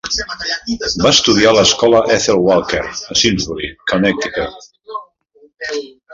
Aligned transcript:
Va 1.05 1.09
estudiar 1.15 1.51
a 1.51 1.55
l'escola 1.57 2.01
Ethel 2.15 2.41
Walker, 2.47 2.81
a 3.13 3.19
Simsbury, 3.25 3.71
Connecticut. 3.93 4.67